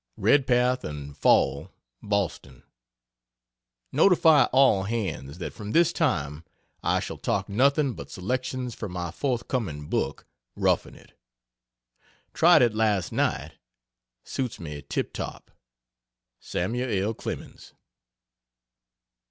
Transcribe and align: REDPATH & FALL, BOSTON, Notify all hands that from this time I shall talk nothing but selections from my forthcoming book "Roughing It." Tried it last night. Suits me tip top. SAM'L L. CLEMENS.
REDPATH 0.17 0.83
& 1.15 1.15
FALL, 1.15 1.69
BOSTON, 2.01 2.63
Notify 3.91 4.45
all 4.45 4.85
hands 4.85 5.37
that 5.37 5.53
from 5.53 5.73
this 5.73 5.93
time 5.93 6.43
I 6.81 6.99
shall 6.99 7.19
talk 7.19 7.47
nothing 7.47 7.93
but 7.93 8.09
selections 8.09 8.73
from 8.73 8.93
my 8.93 9.11
forthcoming 9.11 9.89
book 9.89 10.25
"Roughing 10.55 10.95
It." 10.95 11.13
Tried 12.33 12.63
it 12.63 12.73
last 12.73 13.11
night. 13.11 13.51
Suits 14.23 14.59
me 14.59 14.81
tip 14.81 15.13
top. 15.13 15.51
SAM'L 16.39 16.89
L. 16.99 17.13
CLEMENS. 17.13 17.73